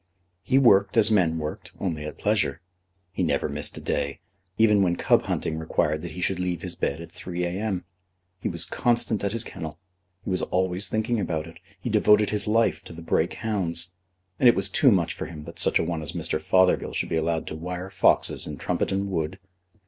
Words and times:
He 0.41 0.57
worked 0.57 0.97
as 0.97 1.11
men 1.11 1.37
work 1.37 1.69
only 1.79 2.05
at 2.05 2.17
pleasure. 2.17 2.59
He 3.11 3.21
never 3.21 3.47
missed 3.47 3.77
a 3.77 3.81
day, 3.81 4.19
even 4.57 4.81
when 4.81 4.95
cub 4.95 5.25
hunting 5.25 5.59
required 5.59 6.01
that 6.01 6.13
he 6.13 6.21
should 6.21 6.39
leave 6.39 6.63
his 6.63 6.73
bed 6.73 6.99
at 6.99 7.11
3 7.11 7.43
A.M. 7.43 7.85
He 8.39 8.49
was 8.49 8.65
constant 8.65 9.23
at 9.23 9.31
his 9.33 9.43
kennel. 9.43 9.77
He 10.23 10.31
was 10.31 10.41
always 10.41 10.89
thinking 10.89 11.19
about 11.19 11.45
it. 11.45 11.59
He 11.79 11.91
devoted 11.91 12.31
his 12.31 12.47
life 12.47 12.83
to 12.85 12.93
the 12.93 13.03
Brake 13.03 13.35
Hounds. 13.35 13.93
And 14.39 14.49
it 14.49 14.55
was 14.55 14.69
too 14.71 14.89
much 14.89 15.13
for 15.13 15.27
him 15.27 15.43
that 15.43 15.59
such 15.59 15.77
a 15.77 15.83
one 15.83 16.01
as 16.01 16.13
Mr. 16.13 16.41
Fothergill 16.41 16.93
should 16.93 17.09
be 17.09 17.15
allowed 17.17 17.45
to 17.45 17.55
wire 17.55 17.91
foxes 17.91 18.47
in 18.47 18.57
Trumpeton 18.57 19.05
Wood! 19.07 19.37